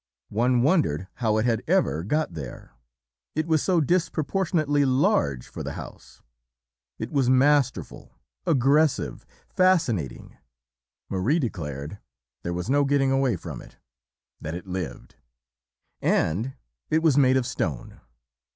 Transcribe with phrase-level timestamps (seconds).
[0.29, 2.71] One wondered how it had ever got there,
[3.35, 6.23] it was so disproportionately large for the house.
[6.97, 8.17] It was masterful,
[8.47, 10.37] aggressive, FASCINATING
[11.07, 11.99] (Marie declared
[12.41, 13.77] 'there was no getting away from it
[14.39, 15.17] that it LIVED')
[16.01, 16.55] and
[16.89, 18.01] it was made of STONE.